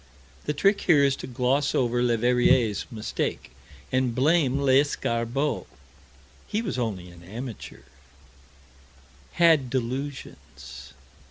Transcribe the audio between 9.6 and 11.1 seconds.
delusions.